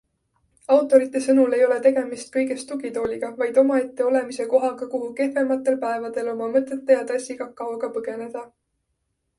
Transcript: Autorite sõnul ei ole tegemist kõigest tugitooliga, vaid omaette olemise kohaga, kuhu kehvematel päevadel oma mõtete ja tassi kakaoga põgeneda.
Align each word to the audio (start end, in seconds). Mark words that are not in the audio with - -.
Autorite 0.75 1.19
sõnul 1.25 1.55
ei 1.57 1.61
ole 1.65 1.75
tegemist 1.83 2.31
kõigest 2.37 2.67
tugitooliga, 2.71 3.29
vaid 3.43 3.59
omaette 3.63 4.07
olemise 4.13 4.49
kohaga, 4.55 4.89
kuhu 4.95 5.11
kehvematel 5.21 5.79
päevadel 5.87 6.35
oma 6.37 6.51
mõtete 6.57 6.99
ja 6.99 7.07
tassi 7.13 7.39
kakaoga 7.45 7.95
põgeneda. 7.99 8.47